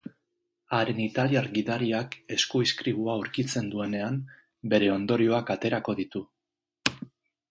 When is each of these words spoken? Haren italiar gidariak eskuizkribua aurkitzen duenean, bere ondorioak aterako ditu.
Haren 0.75 1.01
italiar 1.01 1.49
gidariak 1.57 2.15
eskuizkribua 2.37 3.13
aurkitzen 3.19 3.69
duenean, 3.75 4.17
bere 4.73 4.89
ondorioak 4.97 5.51
aterako 5.57 5.95
ditu. 6.03 6.23